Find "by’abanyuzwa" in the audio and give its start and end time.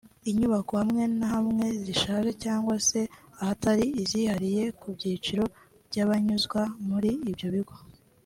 5.87-6.61